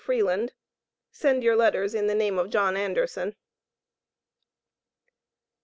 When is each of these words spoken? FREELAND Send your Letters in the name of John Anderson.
FREELAND 0.03 0.51
Send 1.11 1.43
your 1.43 1.55
Letters 1.55 1.93
in 1.93 2.07
the 2.07 2.15
name 2.15 2.39
of 2.39 2.49
John 2.49 2.75
Anderson. 2.75 3.35